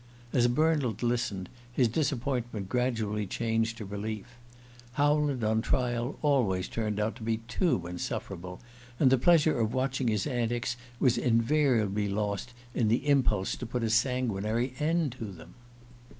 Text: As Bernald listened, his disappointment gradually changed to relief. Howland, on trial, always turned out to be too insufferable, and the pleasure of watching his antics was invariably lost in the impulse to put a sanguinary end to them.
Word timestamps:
As 0.33 0.47
Bernald 0.47 1.03
listened, 1.03 1.47
his 1.71 1.87
disappointment 1.87 2.67
gradually 2.67 3.27
changed 3.27 3.77
to 3.77 3.85
relief. 3.85 4.29
Howland, 4.93 5.43
on 5.43 5.61
trial, 5.61 6.17
always 6.23 6.67
turned 6.67 6.99
out 6.99 7.15
to 7.17 7.21
be 7.21 7.37
too 7.47 7.85
insufferable, 7.85 8.59
and 8.99 9.11
the 9.11 9.19
pleasure 9.19 9.59
of 9.59 9.75
watching 9.75 10.07
his 10.07 10.25
antics 10.25 10.75
was 10.99 11.19
invariably 11.19 12.09
lost 12.09 12.51
in 12.73 12.87
the 12.87 13.07
impulse 13.07 13.55
to 13.57 13.67
put 13.67 13.83
a 13.83 13.91
sanguinary 13.91 14.73
end 14.79 15.11
to 15.19 15.25
them. 15.25 15.53